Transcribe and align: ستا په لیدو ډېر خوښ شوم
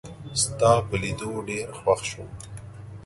ستا 0.43 0.71
په 0.87 0.95
لیدو 1.01 1.31
ډېر 1.49 1.67
خوښ 1.79 2.01
شوم 2.09 2.29